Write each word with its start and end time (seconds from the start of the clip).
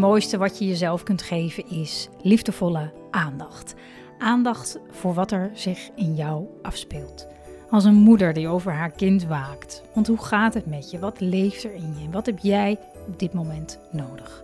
mooiste 0.00 0.38
wat 0.38 0.58
je 0.58 0.66
jezelf 0.66 1.02
kunt 1.02 1.22
geven 1.22 1.70
is 1.70 2.08
liefdevolle 2.22 2.92
aandacht. 3.10 3.74
Aandacht 4.18 4.78
voor 4.90 5.14
wat 5.14 5.30
er 5.30 5.50
zich 5.54 5.90
in 5.96 6.14
jou 6.14 6.46
afspeelt. 6.62 7.26
Als 7.70 7.84
een 7.84 7.94
moeder 7.94 8.32
die 8.32 8.48
over 8.48 8.72
haar 8.72 8.90
kind 8.90 9.26
waakt. 9.26 9.82
Want 9.94 10.06
hoe 10.06 10.24
gaat 10.24 10.54
het 10.54 10.66
met 10.66 10.90
je? 10.90 10.98
Wat 10.98 11.20
leeft 11.20 11.64
er 11.64 11.74
in 11.74 11.94
je? 11.98 12.10
Wat 12.10 12.26
heb 12.26 12.38
jij 12.38 12.78
op 13.08 13.18
dit 13.18 13.32
moment 13.32 13.78
nodig? 13.92 14.42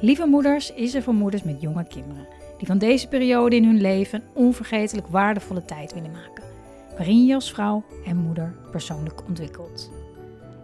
Lieve 0.00 0.26
Moeders 0.26 0.72
is 0.72 0.94
er 0.94 1.02
voor 1.02 1.14
moeders 1.14 1.42
met 1.42 1.60
jonge 1.60 1.86
kinderen. 1.86 2.26
Die 2.58 2.66
van 2.66 2.78
deze 2.78 3.08
periode 3.08 3.56
in 3.56 3.64
hun 3.64 3.80
leven 3.80 4.20
een 4.20 4.28
onvergetelijk 4.34 5.06
waardevolle 5.06 5.64
tijd 5.64 5.94
willen 5.94 6.10
maken. 6.10 6.44
Waarin 6.96 7.26
je 7.26 7.34
als 7.34 7.52
vrouw 7.52 7.84
en 8.06 8.16
moeder 8.16 8.56
persoonlijk 8.70 9.26
ontwikkelt. 9.28 9.90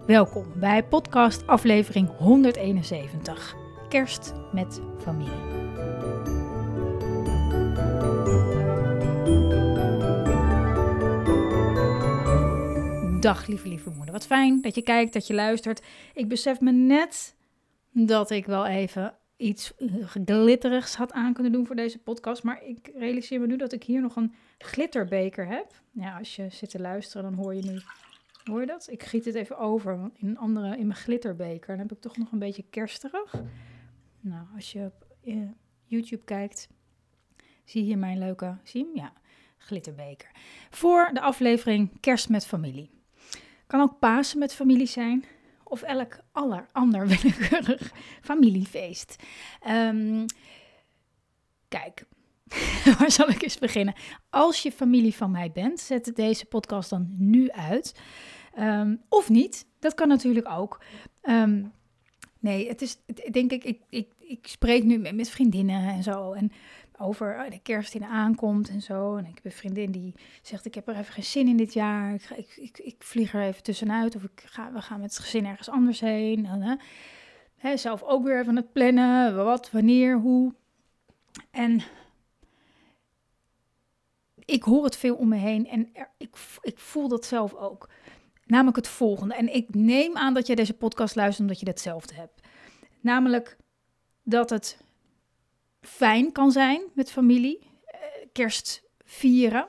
Welkom 0.06 0.46
bij 0.56 0.84
podcast 0.84 1.46
aflevering 1.46 2.08
171. 2.18 3.61
Kerst 3.92 4.32
met 4.52 4.80
familie. 4.98 5.32
Dag 13.20 13.46
lieve 13.46 13.68
lieve 13.68 13.90
moeder. 13.90 14.12
Wat 14.12 14.26
fijn 14.26 14.60
dat 14.60 14.74
je 14.74 14.82
kijkt, 14.82 15.12
dat 15.12 15.26
je 15.26 15.34
luistert. 15.34 15.82
Ik 16.14 16.28
besef 16.28 16.60
me 16.60 16.72
net 16.72 17.36
dat 17.90 18.30
ik 18.30 18.46
wel 18.46 18.66
even 18.66 19.14
iets 19.36 19.72
glitterigs 20.04 20.94
had 20.94 21.12
aan 21.12 21.32
kunnen 21.32 21.52
doen 21.52 21.66
voor 21.66 21.76
deze 21.76 21.98
podcast. 21.98 22.42
Maar 22.42 22.64
ik 22.64 22.90
realiseer 22.94 23.40
me 23.40 23.46
nu 23.46 23.56
dat 23.56 23.72
ik 23.72 23.82
hier 23.82 24.00
nog 24.00 24.16
een 24.16 24.34
glitterbeker 24.58 25.46
heb. 25.46 25.66
Ja, 25.90 26.18
als 26.18 26.36
je 26.36 26.46
zit 26.50 26.70
te 26.70 26.80
luisteren, 26.80 27.30
dan 27.30 27.44
hoor 27.44 27.54
je 27.54 27.62
nu 27.62 27.80
Hoor 28.44 28.60
je 28.60 28.66
dat? 28.66 28.88
Ik 28.90 29.02
giet 29.02 29.24
het 29.24 29.34
even 29.34 29.58
over 29.58 30.10
in 30.14 30.38
andere, 30.38 30.78
in 30.78 30.86
mijn 30.86 30.98
glitterbeker. 30.98 31.66
Dan 31.66 31.78
heb 31.78 31.92
ik 31.92 32.00
toch 32.00 32.16
nog 32.16 32.32
een 32.32 32.38
beetje 32.38 32.64
kersterig. 32.70 33.42
Nou, 34.24 34.46
als 34.54 34.72
je 34.72 34.84
op 34.84 35.06
eh, 35.24 35.36
YouTube 35.84 36.24
kijkt, 36.24 36.68
zie 37.64 37.80
je 37.80 37.86
hier 37.86 37.98
mijn 37.98 38.18
leuke, 38.18 38.56
zie? 38.64 38.90
Ja, 38.94 39.12
glitterbeker. 39.58 40.30
Voor 40.70 41.10
de 41.12 41.20
aflevering 41.20 42.00
Kerst 42.00 42.28
met 42.28 42.46
familie. 42.46 42.90
Kan 43.66 43.80
ook 43.80 43.98
Pasen 43.98 44.38
met 44.38 44.54
familie 44.54 44.86
zijn. 44.86 45.24
Of 45.64 45.82
elk 45.82 46.18
aller 46.32 46.66
ander 46.72 47.08
willekeurig 47.18 47.92
familiefeest. 48.20 49.16
Um, 49.68 50.26
kijk, 51.68 52.06
waar 52.98 53.10
zal 53.10 53.28
ik 53.28 53.42
eens 53.42 53.58
beginnen? 53.58 53.94
Als 54.30 54.62
je 54.62 54.72
familie 54.72 55.14
van 55.14 55.30
mij 55.30 55.52
bent, 55.52 55.80
zet 55.80 56.12
deze 56.14 56.46
podcast 56.46 56.90
dan 56.90 57.14
nu 57.18 57.50
uit. 57.50 58.00
Um, 58.58 59.02
of 59.08 59.28
niet, 59.28 59.66
dat 59.78 59.94
kan 59.94 60.08
natuurlijk 60.08 60.48
ook. 60.48 60.82
Um, 61.22 61.72
nee, 62.42 62.68
het 62.68 62.82
is, 62.82 62.98
denk 63.30 63.52
ik, 63.52 63.64
ik, 63.64 63.80
ik, 63.88 64.08
ik 64.18 64.46
spreek 64.46 64.84
nu 64.84 64.98
met, 64.98 65.30
vriendinnen 65.30 65.88
en 65.88 66.02
zo. 66.02 66.32
En 66.32 66.52
over 66.98 67.44
oh, 67.44 67.50
de 67.50 67.58
kerst 67.62 67.92
die 67.92 68.04
aankomt 68.04 68.68
en 68.68 68.80
zo. 68.80 69.16
En 69.16 69.26
ik 69.26 69.34
heb 69.34 69.44
een 69.44 69.52
vriendin 69.52 69.90
die 69.90 70.14
zegt: 70.42 70.64
Ik 70.64 70.74
heb 70.74 70.88
er 70.88 70.96
even 70.96 71.12
geen 71.12 71.24
zin 71.24 71.48
in 71.48 71.56
dit 71.56 71.72
jaar. 71.72 72.14
Ik, 72.14 72.30
ik, 72.30 72.56
ik, 72.56 72.78
ik 72.78 72.96
vlieg 72.98 73.34
er 73.34 73.42
even 73.42 73.62
tussenuit. 73.62 74.16
Of 74.16 74.22
ik 74.22 74.42
ga, 74.46 74.72
we 74.72 74.80
gaan 74.80 75.00
met 75.00 75.14
het 75.14 75.24
gezin 75.24 75.46
ergens 75.46 75.68
anders 75.68 76.00
heen. 76.00 76.46
En, 76.46 76.80
hè, 77.56 77.76
zelf 77.76 78.02
ook 78.02 78.24
weer 78.24 78.40
even 78.40 78.56
het 78.56 78.72
plannen. 78.72 79.44
Wat, 79.44 79.70
wanneer, 79.70 80.18
hoe. 80.18 80.54
En 81.50 81.82
ik 84.44 84.62
hoor 84.62 84.84
het 84.84 84.96
veel 84.96 85.14
om 85.14 85.28
me 85.28 85.36
heen 85.36 85.66
en 85.68 85.90
ik, 86.16 86.36
ik 86.60 86.78
voel 86.78 87.08
dat 87.08 87.24
zelf 87.24 87.54
ook. 87.54 87.88
Namelijk 88.52 88.76
het 88.76 88.88
volgende. 88.88 89.34
En 89.34 89.54
ik 89.54 89.74
neem 89.74 90.16
aan 90.16 90.34
dat 90.34 90.46
jij 90.46 90.56
deze 90.56 90.74
podcast 90.74 91.14
luistert 91.14 91.40
omdat 91.40 91.60
je 91.60 91.68
hetzelfde 91.68 92.14
hebt. 92.14 92.40
Namelijk 93.00 93.56
dat 94.22 94.50
het 94.50 94.78
fijn 95.80 96.32
kan 96.32 96.52
zijn 96.52 96.82
met 96.94 97.10
familie, 97.10 97.58
eh, 97.84 97.98
kerst 98.32 98.82
vieren. 99.04 99.66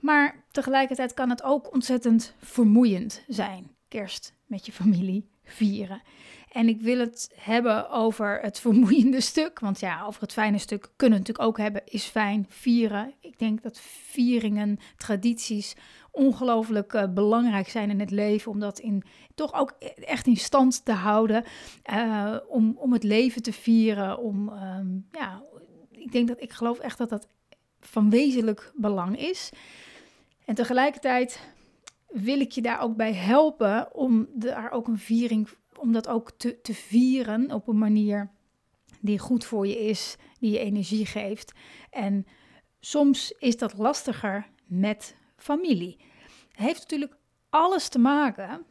Maar 0.00 0.44
tegelijkertijd 0.50 1.14
kan 1.14 1.30
het 1.30 1.42
ook 1.42 1.72
ontzettend 1.72 2.34
vermoeiend 2.38 3.24
zijn, 3.28 3.76
kerst 3.88 4.34
met 4.46 4.66
je 4.66 4.72
familie 4.72 5.28
vieren. 5.44 6.02
En 6.54 6.68
ik 6.68 6.80
wil 6.80 6.98
het 6.98 7.32
hebben 7.34 7.90
over 7.90 8.40
het 8.40 8.60
vermoeiende 8.60 9.20
stuk. 9.20 9.58
Want 9.58 9.80
ja, 9.80 10.04
over 10.04 10.20
het 10.20 10.32
fijne 10.32 10.58
stuk 10.58 10.90
kunnen 10.96 11.18
we 11.18 11.24
natuurlijk 11.24 11.48
ook 11.48 11.58
hebben. 11.58 11.82
Is 11.84 12.04
fijn, 12.04 12.46
vieren. 12.48 13.14
Ik 13.20 13.38
denk 13.38 13.62
dat 13.62 13.80
vieringen, 13.80 14.78
tradities 14.96 15.74
ongelooflijk 16.14 16.92
uh, 16.92 17.04
belangrijk 17.14 17.68
zijn 17.68 17.90
in 17.90 18.00
het 18.00 18.10
leven. 18.10 18.50
Om 18.50 18.60
dat 18.60 18.78
in, 18.78 19.02
toch 19.34 19.54
ook 19.54 19.70
echt 19.94 20.26
in 20.26 20.36
stand 20.36 20.84
te 20.84 20.92
houden. 20.92 21.44
Uh, 21.92 22.36
om, 22.48 22.74
om 22.76 22.92
het 22.92 23.02
leven 23.02 23.42
te 23.42 23.52
vieren. 23.52 24.18
Om, 24.18 24.48
um, 24.48 25.06
ja, 25.12 25.42
ik 25.90 26.12
denk 26.12 26.28
dat 26.28 26.42
ik 26.42 26.52
geloof 26.52 26.78
echt 26.78 26.98
dat 26.98 27.08
dat 27.08 27.28
van 27.80 28.10
wezenlijk 28.10 28.72
belang 28.74 29.18
is. 29.18 29.50
En 30.44 30.54
tegelijkertijd 30.54 31.40
wil 32.08 32.40
ik 32.40 32.52
je 32.52 32.62
daar 32.62 32.80
ook 32.80 32.96
bij 32.96 33.14
helpen 33.14 33.94
om 33.94 34.28
daar 34.34 34.70
ook 34.70 34.88
een 34.88 34.98
viering 34.98 35.48
om 35.78 35.92
dat 35.92 36.08
ook 36.08 36.30
te, 36.30 36.60
te 36.60 36.74
vieren 36.74 37.52
op 37.52 37.68
een 37.68 37.78
manier 37.78 38.30
die 39.00 39.18
goed 39.18 39.44
voor 39.44 39.66
je 39.66 39.78
is, 39.78 40.16
die 40.38 40.50
je 40.50 40.58
energie 40.58 41.06
geeft. 41.06 41.52
En 41.90 42.26
soms 42.80 43.30
is 43.38 43.56
dat 43.56 43.78
lastiger 43.78 44.46
met 44.66 45.16
familie. 45.44 45.96
Heeft 46.52 46.80
natuurlijk 46.80 47.16
alles 47.50 47.88
te 47.88 47.98
maken 47.98 48.64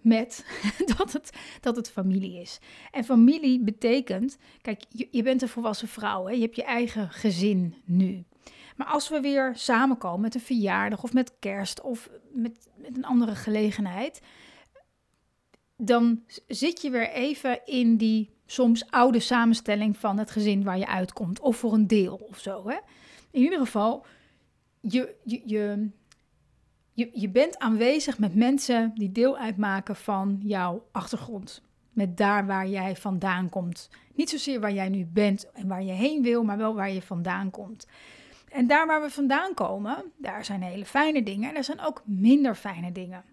met 0.00 0.46
dat 0.96 1.12
het, 1.12 1.30
dat 1.60 1.76
het 1.76 1.90
familie 1.90 2.40
is. 2.40 2.58
En 2.90 3.04
familie 3.04 3.60
betekent, 3.60 4.38
kijk, 4.60 4.82
je, 4.88 5.08
je 5.10 5.22
bent 5.22 5.42
een 5.42 5.48
volwassen 5.48 5.88
vrouw, 5.88 6.26
hè? 6.26 6.32
je 6.32 6.40
hebt 6.40 6.56
je 6.56 6.64
eigen 6.64 7.10
gezin 7.10 7.74
nu. 7.84 8.24
Maar 8.76 8.86
als 8.86 9.08
we 9.08 9.20
weer 9.20 9.52
samenkomen 9.56 10.20
met 10.20 10.34
een 10.34 10.40
verjaardag 10.40 11.02
of 11.02 11.12
met 11.12 11.32
kerst 11.38 11.80
of 11.80 12.10
met, 12.32 12.68
met 12.76 12.96
een 12.96 13.04
andere 13.04 13.34
gelegenheid, 13.34 14.20
dan 15.76 16.22
zit 16.46 16.82
je 16.82 16.90
weer 16.90 17.10
even 17.10 17.60
in 17.64 17.96
die 17.96 18.30
soms 18.46 18.90
oude 18.90 19.20
samenstelling 19.20 19.96
van 19.96 20.18
het 20.18 20.30
gezin 20.30 20.64
waar 20.64 20.78
je 20.78 20.86
uitkomt. 20.86 21.40
Of 21.40 21.56
voor 21.56 21.72
een 21.72 21.86
deel 21.86 22.26
of 22.30 22.38
zo. 22.38 22.68
Hè? 22.68 22.76
In 23.30 23.42
ieder 23.42 23.58
geval, 23.58 24.06
je, 24.80 25.14
je, 25.24 25.42
je, 25.44 25.88
je, 26.94 27.10
je 27.12 27.28
bent 27.28 27.58
aanwezig 27.58 28.18
met 28.18 28.34
mensen 28.34 28.92
die 28.94 29.12
deel 29.12 29.36
uitmaken 29.38 29.96
van 29.96 30.40
jouw 30.42 30.86
achtergrond. 30.92 31.62
Met 31.92 32.16
daar 32.16 32.46
waar 32.46 32.68
jij 32.68 32.96
vandaan 32.96 33.48
komt. 33.48 33.90
Niet 34.14 34.30
zozeer 34.30 34.60
waar 34.60 34.72
jij 34.72 34.88
nu 34.88 35.04
bent 35.04 35.50
en 35.52 35.68
waar 35.68 35.82
je 35.82 35.92
heen 35.92 36.22
wil, 36.22 36.44
maar 36.44 36.56
wel 36.56 36.74
waar 36.74 36.90
je 36.90 37.02
vandaan 37.02 37.50
komt. 37.50 37.86
En 38.48 38.66
daar 38.66 38.86
waar 38.86 39.02
we 39.02 39.10
vandaan 39.10 39.54
komen, 39.54 40.12
daar 40.16 40.44
zijn 40.44 40.62
hele 40.62 40.84
fijne 40.84 41.22
dingen 41.22 41.48
en 41.48 41.56
er 41.56 41.64
zijn 41.64 41.80
ook 41.80 42.02
minder 42.04 42.54
fijne 42.54 42.92
dingen. 42.92 43.24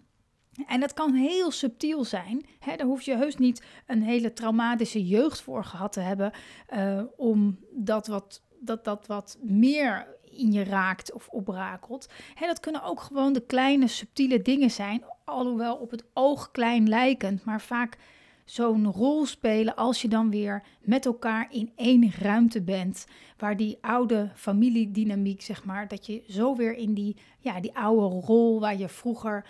En 0.66 0.80
dat 0.80 0.94
kan 0.94 1.14
heel 1.14 1.50
subtiel 1.50 2.04
zijn. 2.04 2.46
Hè? 2.58 2.76
Daar 2.76 2.86
hoef 2.86 3.02
je 3.02 3.16
heus 3.16 3.36
niet 3.36 3.62
een 3.86 4.02
hele 4.02 4.32
traumatische 4.32 5.06
jeugd 5.06 5.40
voor 5.40 5.64
gehad 5.64 5.92
te 5.92 6.00
hebben. 6.00 6.32
Uh, 6.74 7.02
om 7.16 7.58
dat 7.70 8.06
wat, 8.06 8.42
dat, 8.60 8.84
dat 8.84 9.06
wat 9.06 9.38
meer 9.42 10.06
in 10.32 10.52
je 10.52 10.64
raakt 10.64 11.12
of 11.12 11.28
oprakelt. 11.28 12.08
Hè, 12.34 12.46
dat 12.46 12.60
kunnen 12.60 12.82
ook 12.82 13.00
gewoon 13.00 13.32
de 13.32 13.46
kleine 13.46 13.86
subtiele 13.86 14.42
dingen 14.42 14.70
zijn. 14.70 15.04
Alhoewel 15.24 15.76
op 15.76 15.90
het 15.90 16.04
oog 16.12 16.50
klein 16.50 16.88
lijkend, 16.88 17.44
maar 17.44 17.60
vaak 17.60 17.98
zo'n 18.44 18.86
rol 18.86 19.26
spelen 19.26 19.76
als 19.76 20.02
je 20.02 20.08
dan 20.08 20.30
weer 20.30 20.62
met 20.80 21.06
elkaar 21.06 21.46
in 21.50 21.72
één 21.76 22.12
ruimte 22.18 22.62
bent. 22.62 23.06
Waar 23.38 23.56
die 23.56 23.78
oude 23.80 24.30
familiedynamiek, 24.34 25.42
zeg 25.42 25.64
maar, 25.64 25.88
dat 25.88 26.06
je 26.06 26.24
zo 26.28 26.56
weer 26.56 26.74
in 26.74 26.94
die, 26.94 27.16
ja, 27.38 27.60
die 27.60 27.76
oude 27.76 28.26
rol 28.26 28.60
waar 28.60 28.76
je 28.76 28.88
vroeger 28.88 29.46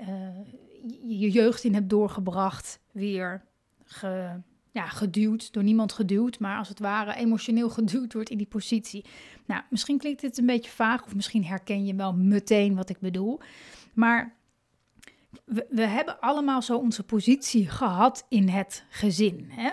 uh, 0.00 0.06
je 1.06 1.30
jeugd 1.30 1.64
in 1.64 1.74
hebt 1.74 1.90
doorgebracht, 1.90 2.80
weer 2.92 3.44
ge, 3.84 4.40
ja, 4.74 4.88
geduwd, 4.88 5.52
door 5.52 5.62
niemand 5.62 5.92
geduwd, 5.92 6.38
maar 6.38 6.58
als 6.58 6.68
het 6.68 6.78
ware 6.78 7.14
emotioneel 7.14 7.70
geduwd 7.78 8.12
wordt 8.12 8.30
in 8.30 8.38
die 8.38 8.46
positie. 8.46 9.04
Nou, 9.46 9.62
misschien 9.70 9.98
klinkt 9.98 10.20
dit 10.20 10.38
een 10.38 10.46
beetje 10.46 10.70
vaag, 10.70 11.04
of 11.04 11.14
misschien 11.14 11.44
herken 11.44 11.86
je 11.86 11.94
wel 11.94 12.14
meteen 12.14 12.74
wat 12.74 12.88
ik 12.88 12.98
bedoel. 13.00 13.40
Maar 13.92 14.34
we, 15.68 15.86
hebben 15.86 16.20
allemaal 16.20 16.62
zo 16.62 16.76
onze 16.76 17.02
positie 17.02 17.68
gehad 17.68 18.26
in 18.28 18.48
het 18.48 18.84
gezin. 18.88 19.46
Hè? 19.48 19.70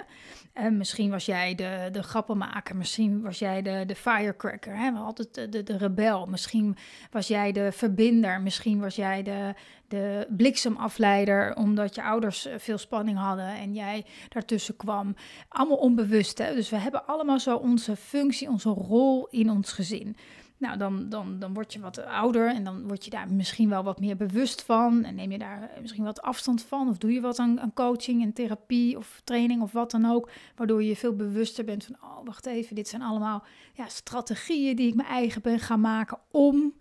En 0.54 0.78
misschien 0.78 1.10
was 1.10 1.26
jij 1.26 1.56
de, 1.56 1.90
de 1.92 2.04
grappenmaker, 2.04 2.76
misschien 2.76 3.22
was 3.22 3.40
jij 3.40 3.62
de, 3.62 3.84
de 3.88 3.96
firecracker, 3.96 4.78
hè? 4.78 4.92
altijd 4.92 5.34
de, 5.34 5.50
de, 5.50 5.64
de 5.64 5.78
rebel. 5.78 6.26
Misschien 6.26 6.78
was 7.12 7.28
jij 7.28 7.52
de 7.52 7.72
verbinder, 7.72 8.42
misschien 8.42 8.80
was 8.80 8.96
jij 8.96 9.24
de, 9.24 9.54
de 9.88 10.28
bliksemafleider, 10.30 11.56
omdat 11.56 11.96
je 11.96 12.04
ouders 12.04 12.46
eh, 12.46 12.54
veel 12.58 12.78
spanning 12.78 13.18
hadden 13.18 13.56
en 13.56 13.74
jij 13.74 14.06
daartussen 14.30 14.76
kwam. 14.76 15.16
Allemaal 15.50 15.78
onbewust, 15.78 16.38
hè? 16.38 16.56
dus 16.56 16.70
we 16.70 16.78
hebben 16.78 17.06
allemaal 17.06 17.40
zo 17.40 17.56
onze 17.56 17.96
functie, 17.96 18.50
onze 18.50 18.70
rol 18.70 19.28
in 19.30 19.50
ons 19.50 19.72
gezin. 19.72 20.16
Nou, 20.62 20.78
dan, 20.78 21.10
dan, 21.10 21.40
dan 21.40 21.54
word 21.54 21.74
je 21.74 21.80
wat 21.80 22.06
ouder 22.06 22.48
en 22.48 22.64
dan 22.64 22.88
word 22.88 23.06
je 23.06 23.10
daar 23.10 23.34
misschien 23.34 23.70
wel 23.70 23.84
wat 23.84 24.00
meer 24.00 24.16
bewust 24.16 24.62
van. 24.62 25.04
En 25.04 25.16
neem 25.16 25.32
je 25.32 25.38
daar 25.38 25.72
misschien 25.82 26.04
wat 26.04 26.22
afstand 26.22 26.64
van. 26.64 26.90
Of 26.90 26.98
doe 26.98 27.14
je 27.14 27.22
wat 27.22 27.40
aan, 27.40 27.60
aan 27.60 27.74
coaching 27.74 28.22
en 28.24 28.34
therapie 28.34 28.98
of 28.98 29.22
training 29.24 29.62
of 29.62 29.72
wat 29.72 29.92
dan 29.92 30.06
ook. 30.06 30.30
Waardoor 30.56 30.84
je 30.84 30.96
veel 30.96 31.16
bewuster 31.16 31.66
bent 31.66 31.86
van, 31.86 31.96
oh 32.04 32.26
wacht 32.26 32.46
even, 32.46 32.76
dit 32.76 32.88
zijn 32.88 33.02
allemaal 33.02 33.44
ja, 33.74 33.88
strategieën 33.88 34.76
die 34.76 34.88
ik 34.88 34.96
mijn 34.96 35.08
eigen 35.08 35.42
ben 35.42 35.60
gaan 35.60 35.82
maken 35.82 36.18
om 36.32 36.74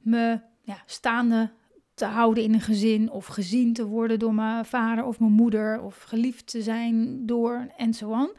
me 0.00 0.40
ja, 0.62 0.82
staande 0.86 1.50
te 1.94 2.04
houden 2.04 2.42
in 2.42 2.54
een 2.54 2.60
gezin. 2.60 3.10
Of 3.10 3.26
gezien 3.26 3.72
te 3.72 3.86
worden 3.86 4.18
door 4.18 4.34
mijn 4.34 4.64
vader 4.64 5.04
of 5.04 5.20
mijn 5.20 5.32
moeder. 5.32 5.82
Of 5.82 6.02
geliefd 6.02 6.46
te 6.46 6.62
zijn 6.62 7.26
door 7.26 7.66
en 7.76 7.94
zo 7.94 8.12
aan. 8.12 8.30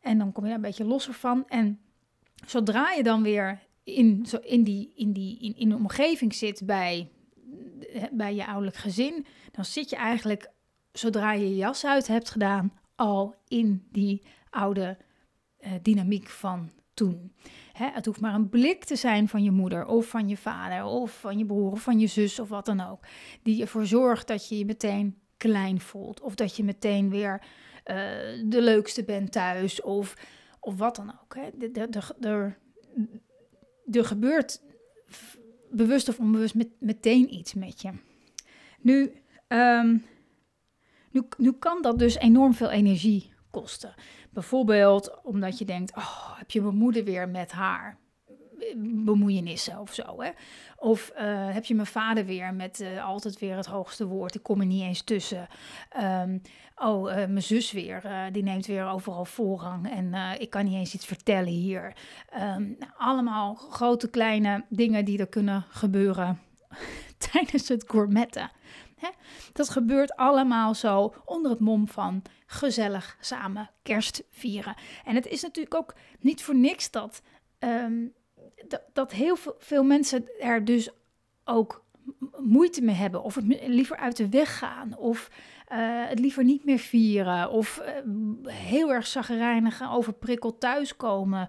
En 0.00 0.18
dan 0.18 0.32
kom 0.32 0.46
je 0.46 0.54
een 0.54 0.60
beetje 0.60 0.84
losser 0.84 1.14
van. 1.14 1.44
En 1.48 1.80
zodra 2.46 2.90
je 2.90 3.02
dan 3.02 3.22
weer 3.22 3.70
in, 3.84 4.26
zo 4.26 4.36
in, 4.36 4.62
die, 4.62 4.92
in, 4.94 5.12
die, 5.12 5.38
in, 5.40 5.56
in 5.56 5.68
de 5.68 5.74
omgeving 5.74 6.34
zit 6.34 6.66
bij, 6.66 7.10
bij 8.12 8.34
je 8.34 8.46
ouderlijk 8.46 8.76
gezin, 8.76 9.26
dan 9.50 9.64
zit 9.64 9.90
je 9.90 9.96
eigenlijk, 9.96 10.50
zodra 10.92 11.32
je 11.32 11.48
je 11.48 11.56
jas 11.56 11.86
uit 11.86 12.06
hebt 12.06 12.30
gedaan, 12.30 12.72
al 12.94 13.34
in 13.48 13.86
die 13.90 14.22
oude 14.50 14.96
uh, 15.60 15.72
dynamiek 15.82 16.28
van 16.28 16.70
toen. 16.94 17.32
Hè, 17.72 17.88
het 17.90 18.06
hoeft 18.06 18.20
maar 18.20 18.34
een 18.34 18.48
blik 18.48 18.84
te 18.84 18.96
zijn 18.96 19.28
van 19.28 19.42
je 19.42 19.50
moeder 19.50 19.86
of 19.86 20.06
van 20.06 20.28
je 20.28 20.36
vader 20.36 20.84
of 20.84 21.20
van 21.20 21.38
je 21.38 21.46
broer 21.46 21.70
of 21.70 21.82
van 21.82 21.98
je 21.98 22.06
zus 22.06 22.38
of 22.38 22.48
wat 22.48 22.66
dan 22.66 22.80
ook. 22.80 23.06
Die 23.42 23.60
ervoor 23.60 23.86
zorgt 23.86 24.28
dat 24.28 24.48
je 24.48 24.58
je 24.58 24.64
meteen 24.64 25.22
klein 25.36 25.80
voelt. 25.80 26.20
Of 26.20 26.34
dat 26.34 26.56
je 26.56 26.64
meteen 26.64 27.10
weer 27.10 27.40
uh, 27.40 27.96
de 28.44 28.62
leukste 28.62 29.04
bent 29.04 29.32
thuis 29.32 29.82
of, 29.82 30.16
of 30.60 30.76
wat 30.76 30.96
dan 30.96 31.18
ook. 31.22 31.34
Hè. 31.34 31.50
De, 31.54 31.70
de, 31.70 31.88
de, 32.18 32.52
er 33.92 34.04
gebeurt 34.04 34.62
bewust 35.70 36.08
of 36.08 36.18
onbewust 36.18 36.54
met, 36.54 36.68
meteen 36.78 37.34
iets 37.34 37.54
met 37.54 37.82
je. 37.82 37.90
Nu, 38.80 39.12
um, 39.48 40.04
nu, 41.10 41.22
nu 41.36 41.52
kan 41.52 41.82
dat 41.82 41.98
dus 41.98 42.16
enorm 42.16 42.54
veel 42.54 42.70
energie 42.70 43.32
kosten. 43.50 43.94
Bijvoorbeeld 44.30 45.20
omdat 45.22 45.58
je 45.58 45.64
denkt, 45.64 45.96
oh, 45.96 46.38
heb 46.38 46.50
je 46.50 46.60
mijn 46.60 46.76
moeder 46.76 47.04
weer 47.04 47.28
met 47.28 47.52
haar 47.52 47.98
bemoeienissen 48.76 49.78
of 49.78 49.94
zo. 49.94 50.22
Hè? 50.22 50.30
Of 50.76 51.12
uh, 51.14 51.20
heb 51.52 51.64
je 51.64 51.74
mijn 51.74 51.86
vader 51.86 52.24
weer 52.24 52.54
met 52.54 52.80
uh, 52.80 53.04
altijd 53.04 53.38
weer 53.38 53.56
het 53.56 53.66
hoogste 53.66 54.06
woord. 54.06 54.34
Ik 54.34 54.42
kom 54.42 54.60
er 54.60 54.66
niet 54.66 54.82
eens 54.82 55.02
tussen. 55.02 55.48
Um, 56.02 56.40
oh, 56.76 57.08
uh, 57.08 57.14
mijn 57.14 57.42
zus 57.42 57.72
weer. 57.72 58.02
die 58.32 58.42
neemt 58.42 58.66
weer 58.66 58.86
overal 58.86 59.24
voorrang. 59.24 59.90
En 59.90 60.14
ik 60.40 60.50
kan 60.50 60.64
niet 60.64 60.74
eens 60.74 60.94
iets 60.94 61.06
vertellen 61.06 61.52
hier. 61.52 61.96
Um, 62.34 62.76
nou, 62.78 62.92
allemaal 62.96 63.54
grote, 63.54 64.10
kleine 64.10 64.64
dingen 64.68 65.04
die 65.04 65.18
er 65.18 65.28
kunnen 65.28 65.64
gebeuren 65.68 66.40
tijdens 67.32 67.68
het 67.68 67.84
gourmetten. 67.86 68.50
Hè? 69.02 69.08
Dat 69.52 69.68
gebeurt 69.68 70.16
allemaal 70.16 70.74
zo 70.74 71.14
onder 71.24 71.50
het 71.50 71.60
mom 71.60 71.88
van 71.88 72.22
gezellig 72.46 73.16
samen 73.20 73.70
kerst 73.82 74.22
vieren. 74.30 74.74
En 75.04 75.14
het 75.14 75.26
is 75.26 75.42
natuurlijk 75.42 75.74
ook 75.74 75.94
niet 76.20 76.42
voor 76.42 76.56
niks 76.56 76.90
dat 76.90 77.22
um, 77.58 78.12
dat, 78.68 78.82
dat 78.92 79.12
heel 79.12 79.36
veel, 79.58 79.84
mensen 79.84 80.40
er 80.40 80.64
dus 80.64 80.90
ook 81.44 81.84
moeite 82.36 82.82
mee 82.82 82.94
hebben. 82.94 83.22
Of 83.22 83.34
het 83.34 83.44
liever 83.66 83.96
uit 83.96 84.16
de 84.16 84.28
weg 84.28 84.58
gaan. 84.58 84.96
Of 84.96 85.30
uh, 85.72 85.78
het 86.08 86.18
liever 86.18 86.44
niet 86.44 86.64
meer 86.64 86.78
vieren. 86.78 87.50
Of 87.50 87.82
uh, 88.04 88.52
heel 88.52 88.92
erg 88.92 89.06
zagrijnig 89.06 89.92
overprikkeld 89.92 90.60
thuiskomen. 90.60 91.48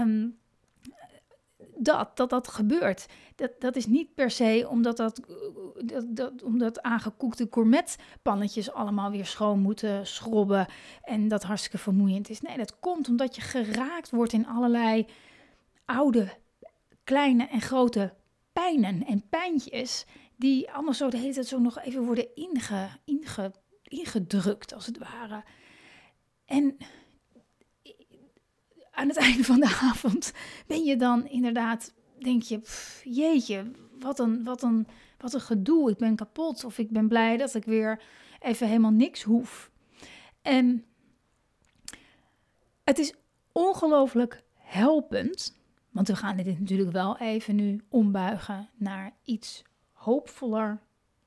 Um, 0.00 0.38
dat, 1.76 2.16
dat 2.16 2.30
dat 2.30 2.48
gebeurt. 2.48 3.06
Dat, 3.34 3.50
dat 3.58 3.76
is 3.76 3.86
niet 3.86 4.14
per 4.14 4.30
se 4.30 4.66
omdat, 4.68 4.96
dat, 4.96 5.20
dat, 5.84 6.04
dat, 6.08 6.42
omdat 6.42 6.82
aangekoekte 6.82 7.46
gourmetpannetjes 7.50 8.72
allemaal 8.72 9.10
weer 9.10 9.26
schoon 9.26 9.58
moeten 9.58 10.06
schrobben. 10.06 10.66
En 11.02 11.28
dat 11.28 11.42
hartstikke 11.42 11.78
vermoeiend 11.78 12.28
is. 12.28 12.40
Nee, 12.40 12.56
dat 12.56 12.78
komt 12.78 13.08
omdat 13.08 13.34
je 13.34 13.40
geraakt 13.40 14.10
wordt 14.10 14.32
in 14.32 14.46
allerlei 14.46 15.06
oude 15.84 16.28
kleine 17.06 17.46
en 17.46 17.60
grote 17.60 18.14
pijnen 18.52 19.06
en 19.06 19.28
pijntjes, 19.28 20.04
die 20.36 20.70
allemaal 20.70 20.94
zo 20.94 21.08
de 21.08 21.16
hele 21.16 21.32
tijd 21.32 21.46
zo 21.46 21.58
nog 21.58 21.78
even 21.78 22.04
worden 22.04 22.34
inge, 22.34 22.88
inge, 23.04 23.52
ingedrukt, 23.82 24.74
als 24.74 24.86
het 24.86 24.98
ware. 24.98 25.44
En 26.44 26.76
aan 28.90 29.08
het 29.08 29.16
einde 29.26 29.44
van 29.44 29.60
de 29.60 29.78
avond 29.82 30.32
ben 30.66 30.84
je 30.84 30.96
dan 30.96 31.28
inderdaad, 31.28 31.94
denk 32.18 32.42
je, 32.42 32.60
jeetje, 33.04 33.70
wat 33.98 34.18
een, 34.18 34.44
wat, 34.44 34.62
een, 34.62 34.86
wat 35.18 35.34
een 35.34 35.40
gedoe, 35.40 35.90
ik 35.90 35.96
ben 35.96 36.16
kapot 36.16 36.64
of 36.64 36.78
ik 36.78 36.90
ben 36.90 37.08
blij 37.08 37.36
dat 37.36 37.54
ik 37.54 37.64
weer 37.64 38.02
even 38.38 38.66
helemaal 38.66 38.90
niks 38.90 39.22
hoef. 39.22 39.70
En 40.42 40.84
het 42.84 42.98
is 42.98 43.14
ongelooflijk 43.52 44.42
helpend 44.54 45.56
want 45.96 46.08
we 46.08 46.16
gaan 46.16 46.36
dit 46.36 46.60
natuurlijk 46.60 46.92
wel 46.92 47.18
even 47.18 47.54
nu 47.54 47.80
ombuigen 47.88 48.68
naar 48.74 49.12
iets 49.24 49.62
hoopvoller, 49.92 50.80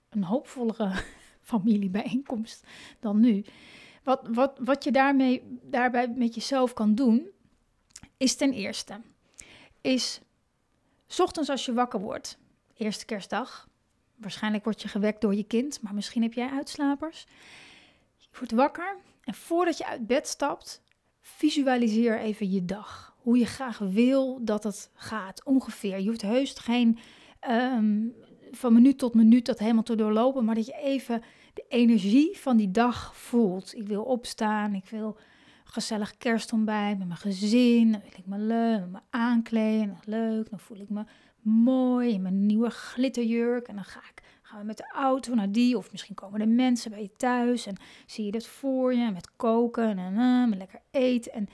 een 0.09 0.23
hoopvollere 0.23 0.91
familiebijeenkomst 1.41 2.67
dan 2.99 3.19
nu. 3.19 3.45
Wat, 4.03 4.27
wat, 4.27 4.59
wat 4.59 4.83
je 4.83 4.91
daarmee, 4.91 5.59
daarbij 5.63 6.07
met 6.07 6.35
jezelf 6.35 6.73
kan 6.73 6.95
doen, 6.95 7.29
is 8.17 8.35
ten 8.35 8.53
eerste, 8.53 9.01
is 9.81 10.21
ochtends 11.17 11.49
als 11.49 11.65
je 11.65 11.73
wakker 11.73 11.99
wordt, 11.99 12.37
eerste 12.77 13.05
kerstdag, 13.05 13.69
waarschijnlijk 14.15 14.63
word 14.63 14.81
je 14.81 14.87
gewekt 14.87 15.21
door 15.21 15.35
je 15.35 15.43
kind, 15.43 15.81
maar 15.81 15.93
misschien 15.93 16.21
heb 16.21 16.33
jij 16.33 16.49
uitslapers. 16.49 17.25
Je 18.17 18.27
wordt 18.37 18.51
wakker 18.51 18.97
en 19.23 19.33
voordat 19.33 19.77
je 19.77 19.85
uit 19.85 20.07
bed 20.07 20.27
stapt, 20.27 20.81
visualiseer 21.21 22.19
even 22.19 22.51
je 22.51 22.65
dag 22.65 23.08
hoe 23.29 23.37
je 23.37 23.45
graag 23.45 23.77
wil 23.77 24.39
dat 24.41 24.63
het 24.63 24.89
gaat, 24.93 25.43
ongeveer. 25.45 25.99
Je 25.99 26.07
hoeft 26.07 26.21
heus 26.21 26.53
geen 26.53 26.97
um, 27.49 28.13
van 28.51 28.73
minuut 28.73 28.97
tot 28.97 29.13
minuut 29.13 29.45
dat 29.45 29.59
helemaal 29.59 29.83
te 29.83 29.95
doorlopen, 29.95 30.45
maar 30.45 30.55
dat 30.55 30.65
je 30.65 30.79
even 30.83 31.21
de 31.53 31.65
energie 31.67 32.37
van 32.37 32.57
die 32.57 32.71
dag 32.71 33.15
voelt. 33.15 33.75
Ik 33.75 33.87
wil 33.87 34.03
opstaan, 34.03 34.73
ik 34.73 34.85
wil 34.89 35.17
gezellig 35.63 36.17
kerstontbijt 36.17 36.97
met 36.97 37.07
mijn 37.07 37.19
gezin, 37.19 37.91
dan 37.91 38.01
wil 38.01 38.19
ik 38.19 38.25
me 38.25 38.37
leuk, 38.37 38.87
me 38.87 38.99
aankleden, 39.09 39.97
leuk, 40.03 40.49
dan 40.49 40.59
voel 40.59 40.79
ik 40.79 40.89
me 40.89 41.03
mooi 41.41 42.13
in 42.13 42.21
mijn 42.21 42.45
nieuwe 42.45 42.69
glitterjurk 42.69 43.67
en 43.67 43.75
dan 43.75 43.85
ga 43.85 43.99
ik 43.99 44.23
gaan 44.41 44.59
we 44.59 44.65
met 44.65 44.77
de 44.77 44.91
auto 44.93 45.33
naar 45.33 45.51
die 45.51 45.77
of 45.77 45.91
misschien 45.91 46.15
komen 46.15 46.41
er 46.41 46.47
mensen 46.47 46.91
bij 46.91 47.01
je 47.01 47.11
thuis 47.17 47.65
en 47.65 47.75
zie 48.05 48.25
je 48.25 48.31
dat 48.31 48.45
voor 48.45 48.93
je 48.93 49.11
met 49.11 49.35
koken 49.35 49.97
en 49.97 50.49
met 50.49 50.57
lekker 50.57 50.81
eten 50.91 51.33
en 51.33 51.47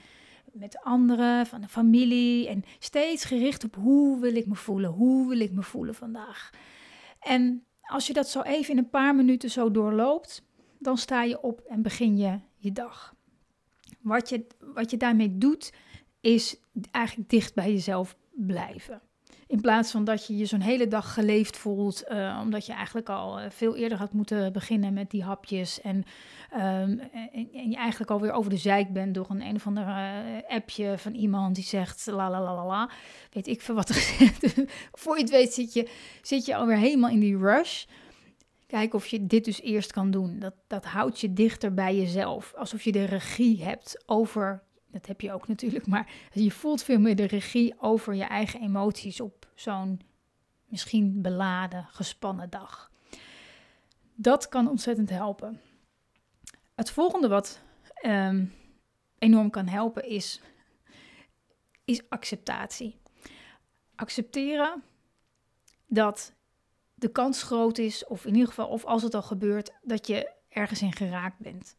met 0.58 0.80
anderen, 0.82 1.46
van 1.46 1.60
de 1.60 1.68
familie. 1.68 2.48
En 2.48 2.64
steeds 2.78 3.24
gericht 3.24 3.64
op 3.64 3.74
hoe 3.74 4.20
wil 4.20 4.36
ik 4.36 4.46
me 4.46 4.54
voelen? 4.54 4.90
Hoe 4.90 5.28
wil 5.28 5.40
ik 5.40 5.52
me 5.52 5.62
voelen 5.62 5.94
vandaag? 5.94 6.50
En 7.20 7.64
als 7.80 8.06
je 8.06 8.12
dat 8.12 8.28
zo 8.28 8.42
even 8.42 8.70
in 8.72 8.78
een 8.78 8.90
paar 8.90 9.14
minuten 9.14 9.50
zo 9.50 9.70
doorloopt, 9.70 10.42
dan 10.78 10.98
sta 10.98 11.22
je 11.22 11.42
op 11.42 11.60
en 11.60 11.82
begin 11.82 12.16
je 12.16 12.38
je 12.56 12.72
dag. 12.72 13.14
Wat 14.00 14.28
je, 14.28 14.46
wat 14.58 14.90
je 14.90 14.96
daarmee 14.96 15.38
doet, 15.38 15.72
is 16.20 16.60
eigenlijk 16.90 17.30
dicht 17.30 17.54
bij 17.54 17.72
jezelf 17.72 18.16
blijven. 18.30 19.02
In 19.48 19.60
plaats 19.60 19.90
van 19.90 20.04
dat 20.04 20.26
je 20.26 20.36
je 20.36 20.44
zo'n 20.44 20.60
hele 20.60 20.88
dag 20.88 21.14
geleefd 21.14 21.56
voelt, 21.56 22.04
uh, 22.08 22.40
omdat 22.42 22.66
je 22.66 22.72
eigenlijk 22.72 23.08
al 23.08 23.38
eh, 23.38 23.50
veel 23.50 23.76
eerder 23.76 23.98
had 23.98 24.12
moeten 24.12 24.52
beginnen 24.52 24.92
met 24.92 25.10
die 25.10 25.22
hapjes. 25.22 25.80
En, 25.80 25.96
um, 25.96 27.00
en, 27.12 27.48
en, 27.52 27.70
je 27.70 27.76
eigenlijk 27.76 28.10
alweer 28.10 28.32
over 28.32 28.50
de 28.50 28.56
zijk 28.56 28.92
bent 28.92 29.14
door 29.14 29.26
een 29.28 29.42
een 29.42 29.54
of 29.54 29.66
ander 29.66 29.86
uh, 29.86 30.16
appje 30.48 30.98
van 30.98 31.14
iemand 31.14 31.54
die 31.54 31.64
zegt 31.64 32.06
la 32.06 32.30
la 32.30 32.42
la 32.42 32.54
la 32.54 32.66
la. 32.66 32.90
Weet 33.32 33.46
ik 33.46 33.60
veel 33.60 33.74
wat 33.74 33.88
er 33.88 33.94
zegt. 34.18 34.54
Voor 34.92 35.16
je 35.16 35.22
het 35.22 35.30
weet 35.30 35.52
zit 35.52 35.72
je, 35.72 35.90
zit 36.22 36.44
je 36.46 36.56
alweer 36.56 36.76
helemaal 36.76 37.10
in 37.10 37.20
die 37.20 37.38
rush. 37.38 37.84
Kijk 38.66 38.94
of 38.94 39.06
je 39.06 39.26
dit 39.26 39.44
dus 39.44 39.60
eerst 39.60 39.92
kan 39.92 40.10
doen. 40.10 40.38
Dat, 40.38 40.54
dat 40.66 40.84
houdt 40.84 41.20
je 41.20 41.32
dichter 41.32 41.74
bij 41.74 41.96
jezelf. 41.96 42.54
Alsof 42.54 42.82
je 42.82 42.92
de 42.92 43.04
regie 43.04 43.64
hebt 43.64 44.02
over 44.06 44.62
dat 44.90 45.06
heb 45.06 45.20
je 45.20 45.32
ook 45.32 45.48
natuurlijk, 45.48 45.86
maar 45.86 46.12
je 46.32 46.50
voelt 46.50 46.82
veel 46.82 46.98
meer 46.98 47.16
de 47.16 47.26
regie 47.26 47.74
over 47.80 48.14
je 48.14 48.24
eigen 48.24 48.60
emoties 48.60 49.20
op 49.20 49.48
zo'n 49.54 50.00
misschien 50.66 51.22
beladen, 51.22 51.86
gespannen 51.90 52.50
dag. 52.50 52.90
Dat 54.14 54.48
kan 54.48 54.68
ontzettend 54.68 55.10
helpen. 55.10 55.60
Het 56.74 56.90
volgende 56.90 57.28
wat 57.28 57.62
ehm, 57.94 58.44
enorm 59.18 59.50
kan 59.50 59.66
helpen 59.66 60.08
is, 60.08 60.40
is 61.84 62.08
acceptatie. 62.08 62.96
Accepteren 63.94 64.82
dat 65.86 66.34
de 66.94 67.08
kans 67.08 67.42
groot 67.42 67.78
is, 67.78 68.06
of 68.06 68.24
in 68.24 68.32
ieder 68.32 68.48
geval, 68.48 68.68
of 68.68 68.84
als 68.84 69.02
het 69.02 69.14
al 69.14 69.22
gebeurt, 69.22 69.72
dat 69.82 70.06
je 70.06 70.32
ergens 70.48 70.82
in 70.82 70.92
geraakt 70.92 71.38
bent. 71.38 71.76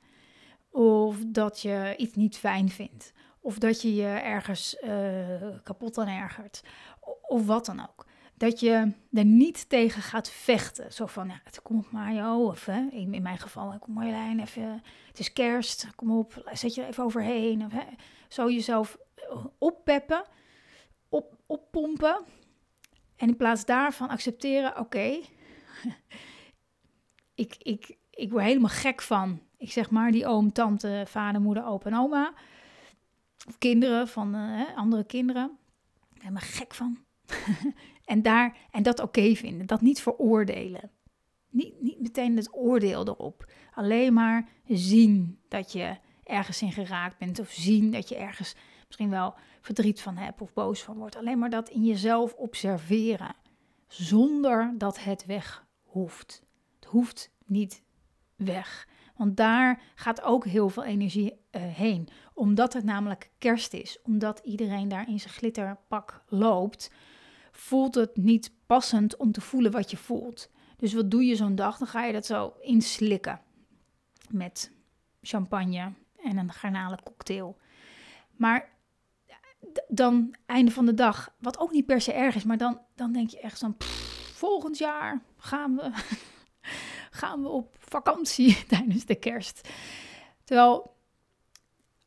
Of 0.78 1.18
dat 1.28 1.62
je 1.62 1.94
iets 1.98 2.16
niet 2.16 2.38
fijn 2.38 2.70
vindt. 2.70 3.14
Of 3.40 3.58
dat 3.58 3.82
je 3.82 3.96
je 3.96 4.08
ergens 4.08 4.78
uh, 4.84 5.48
kapot 5.64 5.98
aan 5.98 6.08
ergert. 6.08 6.64
of 7.22 7.46
wat 7.46 7.66
dan 7.66 7.80
ook. 7.80 8.06
Dat 8.36 8.60
je 8.60 8.92
er 9.12 9.26
niet 9.26 9.70
tegen 9.70 10.02
gaat 10.02 10.30
vechten. 10.30 10.94
Zo 10.94 11.06
van, 11.06 11.28
ja, 11.28 11.42
het 11.44 11.62
komt 11.62 11.92
maar, 11.92 12.14
joh. 12.14 12.46
Of 12.46 12.66
hè, 12.66 12.88
in, 12.92 13.22
mijn 13.22 13.38
geval, 13.38 13.80
kom 13.80 13.94
Marjolein, 13.94 14.40
even, 14.40 14.84
het 15.08 15.20
is 15.20 15.34
kerst, 15.34 15.88
kom 15.96 16.18
op, 16.18 16.50
zet 16.54 16.76
je 16.76 16.82
er 16.82 16.88
even 16.88 17.04
overheen. 17.04 17.66
Of, 17.66 17.72
hè, 17.72 17.86
zo 18.28 18.52
jezelf 18.52 18.98
oppeppen, 19.58 20.24
op, 21.10 21.36
oppompen. 21.46 22.26
En 23.16 23.28
in 23.28 23.38
plaats 23.38 23.66
daarvan 23.66 24.10
accepteren, 24.10 24.80
oké, 24.80 25.00
ik, 27.44 27.56
ik, 27.60 27.98
ik 28.10 28.32
word 28.32 28.44
helemaal 28.44 28.70
gek 28.70 29.02
van, 29.02 29.47
ik 29.58 29.72
zeg 29.72 29.90
maar, 29.90 30.12
die 30.12 30.26
oom, 30.26 30.52
tante, 30.52 31.04
vader, 31.08 31.42
moeder, 31.42 31.66
opa 31.66 31.90
en 31.90 31.98
oma. 31.98 32.34
Of 33.48 33.58
kinderen 33.58 34.08
van 34.08 34.36
uh, 34.36 34.62
andere 34.76 35.04
kinderen. 35.04 35.58
Helemaal 36.18 36.42
gek 36.42 36.74
van. 36.74 36.98
en, 38.06 38.22
daar, 38.22 38.58
en 38.72 38.84
dat 38.84 39.00
oké 39.00 39.36
vinden, 39.36 39.68
dat 39.68 39.82
niet 39.82 40.02
veroordelen. 40.02 40.92
Niet, 41.50 41.82
niet 41.82 42.00
meteen 42.00 42.36
het 42.36 42.56
oordeel 42.56 43.08
erop. 43.08 43.52
Alleen 43.74 44.14
maar 44.14 44.50
zien 44.68 45.40
dat 45.48 45.72
je 45.72 45.98
ergens 46.24 46.62
in 46.62 46.72
geraakt 46.72 47.18
bent. 47.18 47.40
Of 47.40 47.50
zien 47.50 47.92
dat 47.92 48.10
je 48.10 48.16
ergens 48.16 48.56
misschien 48.86 49.10
wel 49.10 49.34
verdriet 49.62 50.02
van 50.02 50.18
hebt 50.18 50.42
of 50.42 50.54
boos 50.54 50.84
van 50.84 50.98
wordt. 50.98 51.16
Alleen 51.16 51.40
maar 51.40 51.50
dat 51.50 51.70
in 51.70 51.84
jezelf 51.84 52.34
observeren. 52.34 53.36
Zonder 53.88 54.74
dat 54.78 55.04
het 55.04 55.26
weg 55.26 55.66
hoeft. 55.84 56.44
Het 56.80 56.90
hoeft 56.90 57.32
niet 57.46 57.84
weg. 58.36 58.88
Want 59.18 59.38
daar 59.38 59.82
gaat 59.96 60.22
ook 60.22 60.46
heel 60.46 60.70
veel 60.70 60.84
energie 60.84 61.32
uh, 61.32 61.62
heen. 61.62 62.08
Omdat 62.34 62.74
het 62.74 62.84
namelijk 62.84 63.32
kerst 63.38 63.74
is. 63.74 64.02
Omdat 64.04 64.40
iedereen 64.44 64.88
daar 64.88 65.08
in 65.08 65.20
zijn 65.20 65.34
glitterpak 65.34 66.24
loopt. 66.28 66.92
Voelt 67.52 67.96
het 67.96 68.18
niet 68.18 68.52
passend 68.66 69.18
om 69.18 69.32
te 69.32 69.42
voelen 69.42 69.72
wat 69.72 69.92
je 69.92 69.98
voelt. 69.98 70.50
Dus 70.78 70.94
wat 70.94 71.12
doe 71.12 71.26
je 71.26 71.36
zo'n 71.36 71.56
dag? 71.56 71.78
Dan 71.78 71.88
ga 71.88 72.04
je 72.04 72.14
dat 72.14 72.26
zo 72.26 72.54
inslikken. 72.62 73.42
Met 74.30 74.72
champagne 75.22 75.94
en 76.24 76.38
een 76.38 76.52
garnalencocktail. 76.52 77.58
Maar 78.36 78.70
dan 79.88 80.36
einde 80.46 80.72
van 80.72 80.86
de 80.86 80.94
dag, 80.94 81.36
wat 81.40 81.60
ook 81.60 81.72
niet 81.72 81.86
per 81.86 82.02
se 82.02 82.14
erg 82.14 82.36
is, 82.36 82.44
maar 82.44 82.58
dan, 82.58 82.82
dan 82.96 83.12
denk 83.12 83.30
je 83.30 83.40
echt 83.40 83.60
van 83.60 83.76
volgend 84.34 84.78
jaar 84.78 85.22
gaan 85.38 85.76
we, 85.76 85.92
gaan 87.18 87.42
we 87.42 87.50
op 87.50 87.76
vakantie 87.80 88.64
tijdens 88.68 89.06
de 89.06 89.16
kerst. 89.16 89.70
Terwijl 90.44 90.96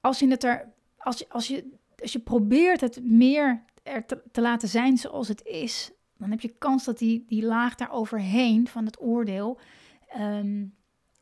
als 0.00 0.18
je 0.18 0.28
het 0.28 0.44
er, 0.44 0.72
als 0.96 1.18
je, 1.18 1.26
als 1.28 1.46
je, 1.48 1.70
als 2.02 2.12
je 2.12 2.18
probeert 2.18 2.80
het 2.80 3.04
meer 3.04 3.64
er 3.82 4.06
te, 4.06 4.22
te 4.32 4.40
laten 4.40 4.68
zijn 4.68 4.96
zoals 4.96 5.28
het 5.28 5.44
is, 5.44 5.90
dan 6.16 6.30
heb 6.30 6.40
je 6.40 6.54
kans 6.58 6.84
dat 6.84 6.98
die, 6.98 7.24
die 7.26 7.44
laag 7.44 7.74
daar 7.74 7.92
overheen 7.92 8.68
van 8.68 8.84
het 8.84 9.00
oordeel 9.00 9.58
ehm, 10.08 10.64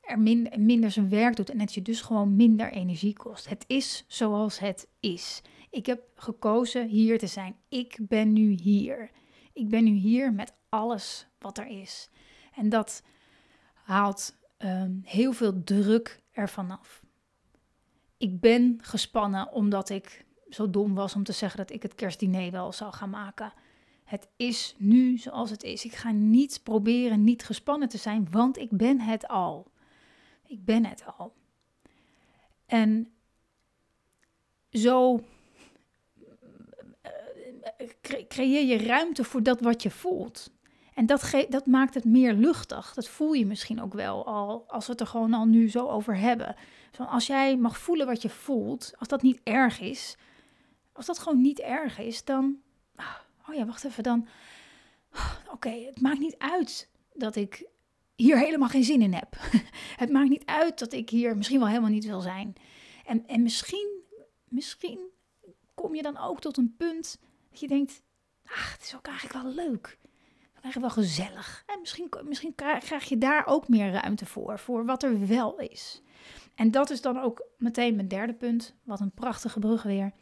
er 0.01 0.19
minder 0.59 0.91
zijn 0.91 1.09
werk 1.09 1.37
doet 1.37 1.51
en 1.51 1.59
dat 1.59 1.75
je 1.75 1.83
dus 1.83 2.01
gewoon 2.01 2.37
minder 2.37 2.73
energie 2.73 3.13
kost. 3.13 3.49
Het 3.49 3.65
is 3.67 4.05
zoals 4.07 4.59
het 4.59 4.89
is. 5.01 5.43
Ik 5.71 5.87
heb 5.87 6.03
gekozen 6.15 6.87
hier 6.87 7.19
te 7.19 7.27
zijn. 7.27 7.57
Ik 7.69 7.99
ben 8.01 8.33
nu 8.33 8.51
hier. 8.51 9.11
Ik 9.53 9.69
ben 9.69 9.85
nu 9.85 9.91
hier 9.91 10.33
met 10.33 10.53
alles 10.69 11.27
wat 11.39 11.59
er 11.59 11.67
is. 11.67 12.09
En 12.55 12.69
dat 12.69 13.03
haalt 13.89 14.37
ehm, 14.57 14.93
heel 15.03 15.33
veel 15.33 15.63
druk 15.65 16.23
ervan 16.33 16.71
af. 16.71 17.03
Ik 18.17 18.41
ben 18.41 18.79
gespannen 18.83 19.53
omdat 19.53 19.89
ik 19.89 20.25
zo 20.49 20.71
dom 20.71 20.95
was 20.95 21.15
om 21.15 21.25
te 21.25 21.33
zeggen 21.33 21.59
dat 21.59 21.73
ik 21.73 21.83
het 21.83 21.95
kerstdiner 21.95 22.51
wel 22.51 22.73
zou 22.73 22.93
gaan 22.93 23.11
maken. 23.11 23.53
Het 24.05 24.29
is 24.37 24.75
nu 24.79 25.19
zoals 25.19 25.51
het 25.51 25.63
is. 25.63 25.85
Ik 25.85 25.95
ga 25.95 26.11
niet 26.11 26.61
proberen 26.63 27.25
niet 27.25 27.45
gespannen 27.45 27.89
te 27.89 27.99
zijn, 27.99 28.31
want 28.31 28.59
ik 28.59 28.71
ben 28.71 29.01
het 29.01 29.29
al. 29.29 29.71
Ik 30.47 30.65
ben 30.65 30.87
het 30.87 31.05
al. 31.17 31.35
En 32.67 33.13
zo 34.71 35.25
creëer 38.29 38.65
je 38.67 38.87
ruimte 38.87 39.25
voor 39.25 39.43
dat 39.43 39.61
wat 39.61 39.83
je 39.83 39.91
voelt. 39.91 40.51
En 40.99 41.07
dat, 41.07 41.47
dat 41.49 41.67
maakt 41.67 41.95
het 41.95 42.05
meer 42.05 42.33
luchtig. 42.33 42.95
Dat 42.95 43.09
voel 43.09 43.33
je 43.33 43.47
misschien 43.47 43.83
ook 43.83 43.93
wel 43.93 44.27
al, 44.27 44.65
als 44.69 44.87
we 44.87 44.93
het 44.93 45.01
er 45.01 45.07
gewoon 45.07 45.35
al 45.35 45.45
nu 45.45 45.71
zo 45.71 45.89
over 45.89 46.17
hebben. 46.17 46.57
Zo 46.93 47.03
als 47.03 47.27
jij 47.27 47.57
mag 47.57 47.79
voelen 47.79 48.07
wat 48.07 48.23
je 48.23 48.29
voelt, 48.29 48.93
als 48.99 49.09
dat 49.09 49.23
niet 49.23 49.41
erg 49.43 49.81
is, 49.81 50.17
als 50.93 51.07
dat 51.07 51.19
gewoon 51.19 51.41
niet 51.41 51.61
erg 51.61 51.99
is, 51.99 52.25
dan. 52.25 52.57
Oh 53.49 53.55
ja, 53.55 53.67
wacht 53.67 53.85
even, 53.85 54.03
dan. 54.03 54.29
Oké, 55.53 55.71
het 55.71 56.01
maakt 56.01 56.19
niet 56.19 56.39
uit 56.39 56.89
dat 57.13 57.37
ik 57.37 57.67
hier 58.15 58.39
helemaal 58.39 58.69
geen 58.69 58.85
zin 58.85 59.03
in 59.03 59.15
heb. 59.15 59.37
het 60.03 60.11
maakt 60.11 60.29
niet 60.29 60.47
uit 60.47 60.79
dat 60.79 60.93
ik 60.93 61.11
hier 61.11 61.37
misschien 61.37 61.59
wel 61.59 61.69
helemaal 61.69 61.91
niet 61.91 62.07
wil 62.07 62.21
zijn. 62.21 62.55
En, 63.05 63.27
en 63.27 63.43
misschien, 63.43 64.03
misschien 64.49 65.11
kom 65.75 65.95
je 65.95 66.03
dan 66.03 66.19
ook 66.19 66.41
tot 66.41 66.57
een 66.57 66.75
punt 66.77 67.19
dat 67.51 67.61
je 67.61 67.69
denkt, 67.69 68.03
ach, 68.45 68.73
het 68.73 68.83
is 68.83 68.97
ook 68.97 69.07
eigenlijk 69.07 69.43
wel 69.43 69.53
leuk. 69.53 69.99
Eigenlijk 70.63 70.95
wel 70.95 71.05
gezellig. 71.05 71.63
En 71.67 71.81
misschien, 71.81 72.09
misschien 72.25 72.55
krijg 72.55 73.05
je 73.05 73.19
daar 73.19 73.47
ook 73.47 73.69
meer 73.69 73.93
ruimte 73.93 74.27
voor, 74.27 74.59
voor 74.59 74.85
wat 74.85 75.03
er 75.03 75.27
wel 75.27 75.59
is. 75.59 76.03
En 76.55 76.71
dat 76.71 76.91
is 76.91 77.01
dan 77.01 77.21
ook 77.21 77.47
meteen 77.59 77.95
mijn 77.95 78.09
derde 78.09 78.35
punt, 78.35 78.75
wat 78.85 79.01
een 79.01 79.13
prachtige 79.13 79.59
brug 79.59 79.83
weer, 79.83 80.13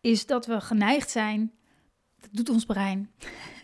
is 0.00 0.26
dat 0.26 0.46
we 0.46 0.60
geneigd 0.60 1.10
zijn, 1.10 1.52
dat 2.16 2.30
doet 2.32 2.50
ons 2.50 2.64
brein, 2.64 3.10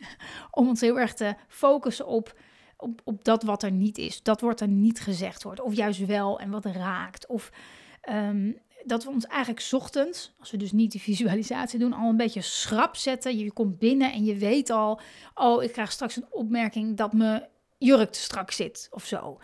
om 0.51 0.69
ons 0.69 0.81
heel 0.81 0.99
erg 0.99 1.15
te 1.15 1.35
focussen 1.49 2.07
op, 2.07 2.41
op, 2.77 3.01
op 3.05 3.25
dat 3.25 3.43
wat 3.43 3.63
er 3.63 3.71
niet 3.71 3.99
is. 3.99 4.23
Dat 4.23 4.41
wordt 4.41 4.61
er 4.61 4.69
niet 4.69 5.01
gezegd 5.01 5.43
wordt, 5.43 5.61
of 5.61 5.75
juist 5.75 6.07
wel 6.07 6.41
en 6.41 6.51
wat 6.51 6.65
raakt. 6.65 7.27
Of 7.27 7.53
ehm, 8.01 8.53
dat 8.87 9.05
we 9.05 9.11
ons 9.11 9.27
eigenlijk 9.27 9.69
ochtends, 9.71 10.35
als 10.39 10.51
we 10.51 10.57
dus 10.57 10.73
niet 10.73 10.93
die 10.93 11.01
visualisatie 11.01 11.79
doen, 11.79 11.93
al 11.93 12.09
een 12.09 12.17
beetje 12.17 12.41
schrap 12.41 12.97
zetten. 12.97 13.39
Je 13.39 13.53
komt 13.53 13.79
binnen 13.79 14.13
en 14.13 14.25
je 14.25 14.37
weet 14.37 14.71
al, 14.71 15.01
oh, 15.35 15.63
ik 15.63 15.73
krijg 15.73 15.93
straks 15.93 16.17
een 16.17 16.27
opmerking 16.31 16.97
dat 16.97 17.13
mijn 17.13 17.49
jurk 17.79 18.13
te 18.13 18.21
strak 18.21 18.51
zit 18.51 18.89
of 18.91 19.05
zo. 19.05 19.39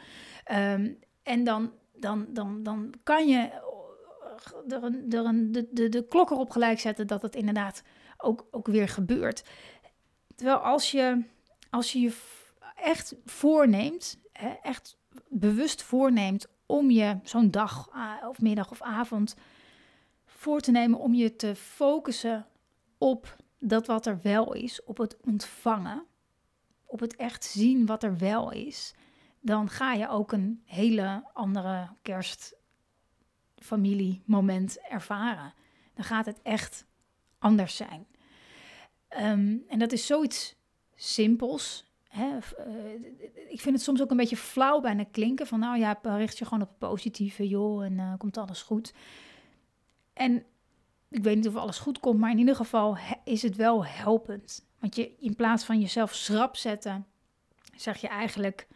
Ehm, 0.45 0.93
en 1.23 1.45
dan, 1.45 1.73
dan, 1.93 2.27
dan, 2.29 2.63
dan 2.63 2.95
kan 3.03 3.29
je 3.29 3.39
er, 4.69 4.83
een, 4.83 5.13
er 5.13 5.25
een, 5.25 5.53
de, 5.53 5.69
de, 5.71 5.89
de 5.89 6.07
klok 6.07 6.31
erop 6.31 6.51
gelijk 6.51 6.81
zetten 6.81 7.07
dat 7.07 7.23
het 7.23 7.35
inderdaad 7.35 7.83
ook, 8.19 8.47
ook 8.51 8.67
weer 8.67 8.89
gebeurt. 8.89 9.45
Terwijl 10.35 10.59
als 10.59 10.91
je 10.91 11.23
als 11.73 11.93
je, 11.93 12.01
je 12.01 12.13
echt 12.77 13.15
voorneemt, 13.25 14.19
echt 14.63 14.97
bewust 15.29 15.83
voorneemt 15.83 16.47
om 16.73 16.91
je 16.91 17.19
zo'n 17.23 17.51
dag 17.51 17.91
of 18.29 18.41
middag 18.41 18.71
of 18.71 18.83
avond 18.83 19.37
voor 20.25 20.61
te 20.61 20.71
nemen 20.71 20.99
om 20.99 21.15
je 21.15 21.37
te 21.37 21.55
focussen 21.55 22.47
op 22.99 23.37
dat 23.59 23.87
wat 23.87 24.07
er 24.07 24.19
wel 24.23 24.53
is, 24.53 24.85
op 24.85 24.99
het 24.99 25.17
ontvangen, 25.21 26.07
op 26.85 27.01
het 27.01 27.17
echt 27.17 27.45
zien 27.45 27.87
wat 27.87 28.03
er 28.03 28.19
wel 28.19 28.53
is, 28.53 28.95
dan 29.41 29.69
ga 29.69 29.93
je 29.93 30.09
ook 30.09 30.33
een 30.33 30.63
hele 30.65 31.25
andere 31.33 31.89
kerstfamiliemoment 32.03 34.79
ervaren. 34.89 35.55
Dan 35.95 36.05
gaat 36.05 36.27
het 36.27 36.43
echt 36.43 36.87
anders 37.39 37.77
zijn. 37.77 38.07
Ehm, 39.09 39.57
en 39.69 39.79
dat 39.79 39.93
is 39.93 40.07
zoiets 40.07 40.57
simpels 40.95 41.92
Hè, 42.13 42.37
uh, 42.67 42.95
ik 43.49 43.61
vind 43.61 43.75
het 43.75 43.83
soms 43.85 44.03
ook 44.03 44.11
een 44.11 44.17
beetje 44.17 44.37
flauw 44.37 44.81
bijna 44.81 45.05
klinken. 45.11 45.47
Van 45.47 45.59
nou 45.59 45.79
ja, 45.79 45.99
richt 46.03 46.39
je 46.39 46.45
gewoon 46.45 46.63
op 46.63 46.69
het 46.69 46.79
positieve, 46.79 47.49
joh, 47.49 47.85
en 47.85 47.93
uh, 47.93 48.13
komt 48.19 48.37
alles 48.37 48.63
goed. 48.63 48.95
En 50.13 50.45
ik 51.09 51.23
weet 51.23 51.37
niet 51.37 51.49
of 51.49 51.57
alles 51.57 51.79
goed 51.79 52.01
komt, 52.01 52.19
maar 52.19 52.31
in 52.31 52.39
ieder 52.39 52.57
geval 52.57 52.97
is 53.25 53.43
het 53.43 53.57
wel 53.57 53.85
helpend. 53.85 54.67
Want 54.79 54.97
je, 54.97 55.15
in 55.19 55.37
plaats 55.37 55.65
van 55.65 55.81
jezelf 55.81 56.15
schrap 56.15 56.57
zetten, 56.57 57.07
zeg 57.77 58.01
je 58.01 58.09
eigenlijk 58.09 58.67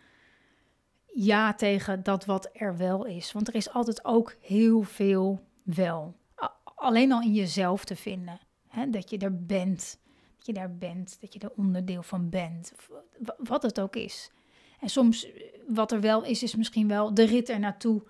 ja 1.15 1.55
tegen 1.55 2.03
dat 2.03 2.25
wat 2.25 2.51
er 2.53 2.77
wel 2.77 3.05
is. 3.05 3.33
Want 3.33 3.49
er 3.49 3.55
is 3.55 3.71
altijd 3.73 4.05
ook 4.05 4.37
heel 4.41 4.83
veel 4.83 5.47
wel. 5.63 6.17
Alleen 6.65 7.13
al 7.13 7.23
in 7.23 7.35
jezelf 7.35 7.85
te 7.85 7.97
vinden. 7.97 8.41
Hè, 8.69 8.91
dat 8.91 9.11
je 9.11 9.19
er 9.19 9.45
bent 9.47 9.99
je 10.47 10.53
daar 10.53 10.77
bent, 10.77 11.21
dat 11.21 11.33
je 11.33 11.39
er 11.39 11.53
onderdeel 11.57 12.03
van 12.03 12.29
bent, 12.29 12.73
wat 13.39 13.63
het 13.63 13.81
ook 13.81 13.97
is. 13.97 14.31
En 14.81 14.89
soms, 14.89 15.33
eh, 15.33 15.43
wat 15.69 15.93
er 15.93 16.01
wel 16.01 16.25
is, 16.25 16.43
is 16.43 16.55
misschien 16.55 16.89
wel 16.89 17.15
de 17.15 17.25
rit 17.25 17.49
er 17.49 17.59
naartoe 17.59 18.03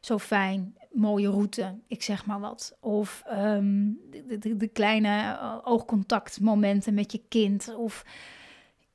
zo 0.00 0.18
fijn, 0.18 0.76
mooie 0.92 1.30
route, 1.30 1.78
ik 1.86 2.02
zeg 2.02 2.26
maar 2.26 2.40
wat. 2.40 2.76
Of 2.80 3.22
ehm, 3.26 3.90
de, 4.10 4.38
de, 4.38 4.56
de, 4.56 4.68
kleine 4.68 5.08
uh, 5.08 5.58
oogcontactmomenten 5.64 6.94
met 6.94 7.12
je 7.12 7.22
kind 7.28 7.74
of 7.74 8.04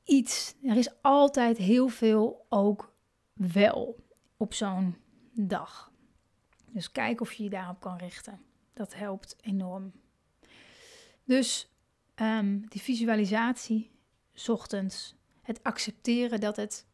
iets. 0.04 0.54
Er 0.62 0.76
is 0.76 1.02
altijd 1.02 1.56
heel 1.56 1.88
veel 1.88 2.46
ook 2.48 2.92
wel 3.32 3.96
op 4.36 4.54
zo'n 4.54 4.96
dag. 5.32 5.92
Dus 6.66 6.92
kijk 6.92 7.20
of 7.20 7.32
je 7.32 7.42
je 7.42 7.50
daarop 7.50 7.80
kan 7.80 7.96
richten. 7.96 8.40
Dat 8.72 8.94
helpt 8.94 9.36
enorm. 9.40 9.92
Dus 11.24 11.69
ehm, 12.20 12.58
die 12.68 12.80
visualisatie, 12.80 13.90
ochtends, 14.46 15.14
het 15.42 15.62
accepteren 15.62 16.40
dat 16.40 16.56
het, 16.56 16.86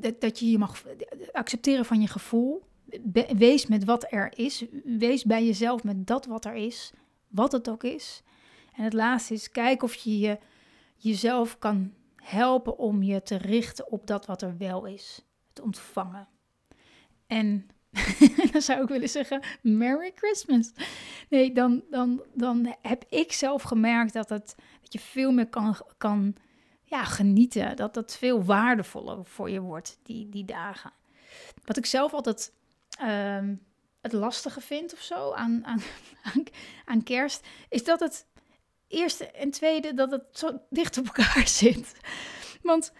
dat, 0.00 0.20
dat 0.20 0.38
je 0.38 0.50
je 0.50 0.58
mag 0.58 0.84
accepteren 1.32 1.84
van 1.84 2.00
je 2.00 2.06
gevoel. 2.06 2.64
wees 3.36 3.66
met 3.66 3.84
wat 3.84 4.12
er 4.12 4.38
is. 4.38 4.64
Wees 4.84 5.24
bij 5.24 5.46
jezelf 5.46 5.84
met 5.84 6.06
dat 6.06 6.26
wat 6.26 6.44
er 6.44 6.54
is, 6.54 6.92
wat 7.28 7.52
het 7.52 7.68
ook 7.68 7.84
is. 7.84 8.22
En 8.72 8.84
het 8.84 8.92
laatste 8.92 9.34
is, 9.34 9.50
kijk 9.50 9.82
of 9.82 9.94
je, 9.94 10.18
je 10.18 10.38
jezelf 10.96 11.58
kan 11.58 11.92
helpen 12.16 12.78
om 12.78 13.02
je 13.02 13.22
te 13.22 13.36
richten 13.36 13.90
op 13.90 14.06
dat 14.06 14.26
wat 14.26 14.42
er 14.42 14.56
wel 14.56 14.84
is. 14.84 15.24
Het 15.48 15.60
ontvangen. 15.60 16.28
En 17.26 17.68
dan 18.52 18.62
zou 18.62 18.82
ik 18.82 18.88
willen 18.88 19.08
zeggen, 19.08 19.42
Merry 19.62 20.12
Christmas. 20.14 20.72
Nee, 21.28 21.52
dan, 21.52 21.82
dan, 21.90 22.22
dan 22.34 22.74
heb 22.82 23.04
ik 23.08 23.32
zelf 23.32 23.62
gemerkt 23.62 24.12
dat, 24.12 24.28
het, 24.28 24.54
dat 24.80 24.92
je 24.92 24.98
veel 24.98 25.32
meer 25.32 25.48
kan, 25.48 25.76
kan 25.96 26.36
ja, 26.84 27.04
genieten. 27.04 27.76
Dat 27.76 27.94
het 27.94 28.16
veel 28.16 28.44
waardevoller 28.44 29.24
voor 29.24 29.50
je 29.50 29.60
wordt, 29.60 29.98
die, 30.02 30.28
die 30.28 30.44
dagen. 30.44 30.92
Wat 31.64 31.76
ik 31.76 31.86
zelf 31.86 32.12
altijd 32.12 32.52
ehm, 32.98 33.54
het 34.00 34.12
lastige 34.12 34.60
vind 34.60 34.92
of 34.92 35.00
zo 35.00 35.32
aan, 35.32 35.64
aan, 35.64 35.82
aan 36.84 37.02
kerst, 37.02 37.46
is 37.68 37.84
dat 37.84 38.00
het 38.00 38.26
eerste 38.88 39.30
en 39.30 39.50
tweede, 39.50 39.94
dat 39.94 40.10
het 40.10 40.24
zo 40.32 40.60
dicht 40.70 40.98
op 40.98 41.06
elkaar 41.06 41.48
zit. 41.62 41.94
Want 42.62 42.92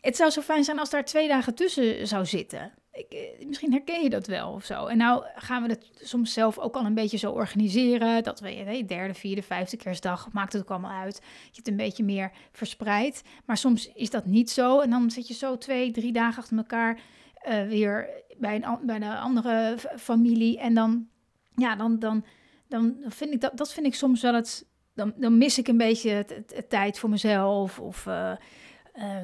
het 0.00 0.16
zou 0.16 0.30
zo 0.30 0.40
fijn 0.40 0.64
zijn 0.64 0.78
als 0.78 0.90
daar 0.90 1.04
twee 1.04 1.28
dagen 1.28 1.54
tussen 1.54 2.06
zou 2.06 2.26
zitten. 2.26 2.72
Eh, 2.92 3.46
misschien 3.46 3.72
herken 3.72 4.02
je 4.02 4.10
dat 4.10 4.26
wel 4.26 4.52
of 4.52 4.64
zo. 4.64 4.86
En 4.86 4.96
nou 4.96 5.24
gaan 5.34 5.62
we 5.62 5.68
het 5.68 5.90
soms 5.94 6.32
zelf 6.32 6.58
ook 6.58 6.74
al 6.74 6.84
een 6.84 6.94
beetje 6.94 7.16
zo 7.16 7.30
organiseren. 7.30 8.22
Dat 8.22 8.40
we 8.40 8.64
de 8.64 8.84
derde, 8.84 9.14
vierde, 9.14 9.42
vijfde 9.42 9.76
kerstdag 9.76 10.32
maakt 10.32 10.52
het 10.52 10.62
ook 10.62 10.70
allemaal 10.70 11.00
uit. 11.00 11.20
Je 11.50 11.58
het 11.58 11.68
een 11.68 11.76
beetje 11.76 12.04
meer 12.04 12.32
verspreidt. 12.52 13.22
Maar 13.44 13.56
soms 13.56 13.92
is 13.92 14.10
dat 14.10 14.26
niet 14.26 14.50
zo. 14.50 14.80
En 14.80 14.90
dan 14.90 15.10
zit 15.10 15.28
je 15.28 15.34
zo 15.34 15.58
twee, 15.58 15.90
drie 15.90 16.12
dagen 16.12 16.42
achter 16.42 16.56
elkaar 16.56 17.00
uh, 17.48 17.68
weer 17.68 18.08
bij 18.38 18.62
een, 18.62 18.86
bij 18.86 18.96
een 18.96 19.02
andere 19.02 19.76
familie. 19.96 20.58
En 20.58 20.74
dan, 20.74 21.08
ja, 21.54 21.76
dan, 21.76 21.98
dan, 21.98 22.24
dan 22.68 22.96
vind 23.06 23.32
ik 23.32 23.40
dat, 23.40 23.56
dat 23.56 23.72
vind 23.72 23.86
ik 23.86 23.94
soms 23.94 24.22
wel 24.22 24.34
het. 24.34 24.70
Dan, 24.94 25.12
dan 25.16 25.38
mis 25.38 25.58
ik 25.58 25.68
een 25.68 25.76
beetje 25.76 26.10
het, 26.10 26.64
tijd 26.68 26.98
voor 26.98 27.10
mezelf. 27.10 27.78
Of 27.78 28.06
uh, 28.06 28.32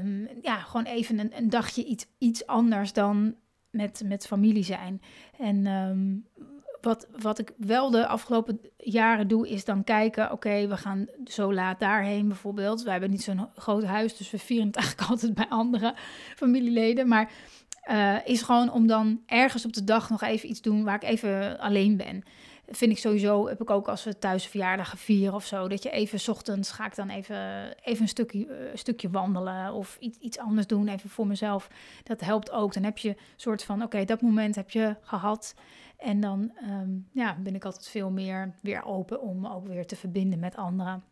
um, 0.00 0.28
ja, 0.42 0.56
gewoon 0.56 0.86
even 0.86 1.18
een, 1.18 1.36
een 1.36 1.50
dagje 1.50 1.84
iets, 1.84 2.06
iets 2.18 2.46
anders 2.46 2.92
dan 2.92 3.36
met, 3.70 4.02
met 4.04 4.26
familie 4.26 4.64
zijn. 4.64 5.02
En 5.38 5.66
um, 5.66 6.26
wat, 6.80 7.06
wat 7.18 7.38
ik 7.38 7.52
wel 7.56 7.90
de 7.90 8.06
afgelopen 8.06 8.60
jaren 8.76 9.28
doe, 9.28 9.48
is 9.48 9.64
dan 9.64 9.84
kijken: 9.84 10.32
oké, 10.32 10.66
we 10.66 10.76
gaan 10.76 11.06
zo 11.24 11.54
laat 11.54 11.80
daarheen 11.80 12.28
bijvoorbeeld. 12.28 12.82
We 12.82 12.90
hebben 12.90 13.10
niet 13.10 13.22
zo'n 13.22 13.48
groot 13.54 13.84
huis, 13.84 14.16
dus 14.16 14.30
we 14.30 14.38
vieren 14.38 14.66
het 14.66 14.76
eigenlijk 14.82 15.10
altijd 15.10 15.34
bij 15.34 15.48
andere 15.48 15.94
familieleden. 16.36 17.08
Maar 17.08 17.30
uh, 17.90 18.16
is 18.24 18.42
gewoon 18.42 18.72
om 18.72 18.86
dan 18.86 19.22
ergens 19.26 19.64
op 19.64 19.72
de 19.72 19.84
dag 19.84 20.10
nog 20.10 20.22
even 20.22 20.48
iets 20.48 20.60
doen 20.60 20.84
waar 20.84 20.94
ik 20.94 21.02
even 21.02 21.58
alleen 21.58 21.96
ben 21.96 22.24
vind 22.70 22.92
ik 22.92 22.98
sowieso, 22.98 23.48
heb 23.48 23.60
ik 23.60 23.70
ook 23.70 23.88
als 23.88 24.04
we 24.04 24.18
thuis 24.18 24.46
verjaardagen 24.46 24.98
vieren 24.98 25.34
of 25.34 25.44
zo, 25.44 25.68
dat 25.68 25.82
je 25.82 25.90
even 25.90 26.32
ochtends 26.32 26.70
ga 26.70 26.86
ik 26.86 26.94
dan 26.94 27.08
even, 27.08 27.74
even 27.82 28.02
een 28.02 28.08
stukje, 28.08 28.46
uh, 28.46 28.54
stukje 28.74 29.10
wandelen 29.10 29.72
of 29.72 29.96
iets, 30.00 30.18
iets 30.18 30.38
anders 30.38 30.66
doen, 30.66 30.88
even 30.88 31.10
voor 31.10 31.26
mezelf. 31.26 31.70
Dat 32.02 32.20
helpt 32.20 32.50
ook. 32.50 32.72
Dan 32.74 32.82
heb 32.82 32.98
je 32.98 33.08
een 33.08 33.16
soort 33.36 33.64
van, 33.64 33.82
oké, 33.82 34.04
dat 34.04 34.20
moment 34.20 34.54
heb 34.54 34.70
je 34.70 34.96
gehad. 35.00 35.54
En 35.96 36.20
dan 36.20 36.52
um, 36.70 37.08
ja, 37.12 37.36
ben 37.42 37.54
ik 37.54 37.64
altijd 37.64 37.88
veel 37.88 38.10
meer 38.10 38.54
weer 38.62 38.84
open 38.84 39.20
om 39.20 39.46
ook 39.46 39.66
weer 39.66 39.86
te 39.86 39.96
verbinden 39.96 40.38
met 40.38 40.56
anderen. 40.56 41.04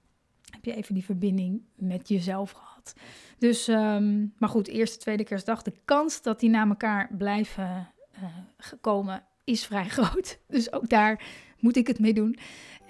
Heb 0.50 0.64
je 0.64 0.74
even 0.74 0.94
die 0.94 1.04
verbinding 1.04 1.62
met 1.74 2.08
jezelf 2.08 2.50
gehad. 2.50 2.94
Dus, 3.38 3.68
um, 3.68 4.34
maar 4.38 4.48
goed, 4.48 4.68
eerste, 4.68 4.98
tweede 4.98 5.24
kerstdag, 5.24 5.62
de 5.62 5.74
kans 5.84 6.22
dat 6.22 6.40
die 6.40 6.50
naar 6.50 6.68
elkaar 6.68 7.10
blijven 7.16 7.92
uh, 8.12 8.24
komen 8.80 9.24
is 9.46 9.66
vrij 9.66 9.88
groot. 9.96 10.38
Dus 10.46 10.72
ook 10.72 10.88
daar 10.88 11.24
moet 11.60 11.76
ik 11.76 11.86
het 11.86 11.98
mee 11.98 12.14
doen. 12.14 12.38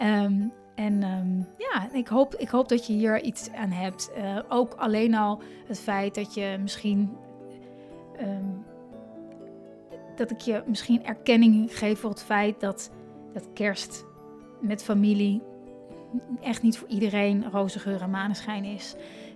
Um, 0.01 0.53
en 0.75 1.03
um, 1.03 1.47
ja, 1.59 1.93
ik 1.93 2.09
hoop, 2.09 2.35
ik 2.35 2.49
hoop 2.49 2.69
dat 2.69 2.87
je 2.87 2.93
hier 2.93 3.23
iets 3.23 3.51
aan 3.51 3.71
hebt. 3.71 4.11
Uh, 4.19 4.39
ook 4.49 4.75
alleen 4.75 5.15
al 5.15 5.43
het 5.67 5.79
feit 5.81 6.15
dat 6.15 6.35
je 6.35 6.59
misschien. 6.61 7.17
Um, 8.21 8.65
dat 10.17 10.31
ik 10.31 10.41
je 10.41 10.63
misschien 10.67 11.05
erkenning 11.05 11.79
geef 11.79 12.01
voor 12.01 12.11
het 12.11 12.23
feit 12.23 12.61
dat, 12.61 12.91
dat 13.33 13.53
kerst 13.53 14.05
met 14.61 14.83
familie 14.83 15.43
echt 16.43 16.63
niet 16.63 16.79
voor 16.79 16.89
iedereen 16.89 17.51
roze 17.51 17.79
geur 17.79 18.03
en 18.03 18.11
maneschijn 18.11 18.65
is. 18.65 18.95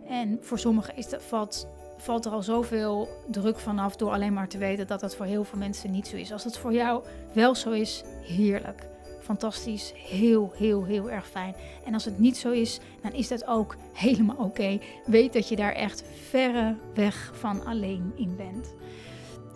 En 0.08 0.38
voor 0.40 0.58
sommigen 0.58 0.96
is 0.96 1.08
dat, 1.08 1.22
valt, 1.22 1.68
valt 1.96 2.24
er 2.24 2.32
al 2.32 2.42
zoveel 2.42 3.08
druk 3.30 3.58
vanaf 3.58 3.96
door 3.96 4.10
alleen 4.12 4.32
maar 4.32 4.48
te 4.48 4.58
weten 4.58 4.86
dat 4.86 5.00
dat 5.00 5.16
voor 5.16 5.26
heel 5.26 5.44
veel 5.44 5.58
mensen 5.58 5.90
niet 5.90 6.06
zo 6.06 6.16
is. 6.16 6.32
Als 6.32 6.44
het 6.44 6.58
voor 6.58 6.72
jou 6.72 7.04
wel 7.32 7.54
zo 7.54 7.70
is, 7.70 8.04
heerlijk 8.22 8.89
fantastisch, 9.20 9.92
heel, 9.96 10.52
heel, 10.56 10.85
heel 10.85 11.11
erg 11.11 11.26
fijn. 11.28 11.54
En 11.85 11.94
als 11.94 12.04
het 12.04 12.18
niet 12.18 12.37
zo 12.37 12.50
is, 12.50 12.80
dan 13.02 13.12
is 13.12 13.28
dat 13.28 13.46
ook 13.46 13.76
helemaal 13.92 14.37
oké. 14.37 14.78
Weet 15.06 15.33
dat 15.33 15.48
je 15.48 15.56
daar 15.56 15.72
echt 15.72 16.04
verre 16.28 16.76
weg 16.94 17.33
van 17.35 17.64
alleen 17.64 18.12
in 18.16 18.37
bent. 18.37 18.74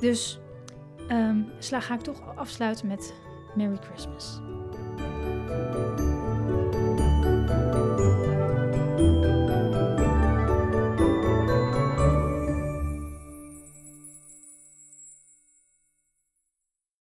Dus 0.00 0.38
um, 1.10 1.46
sla 1.58 1.80
ga 1.80 1.94
ik 1.94 2.00
toch 2.00 2.36
afsluiten 2.36 2.86
met 2.86 3.14
Merry 3.54 3.76
Christmas. 3.76 4.40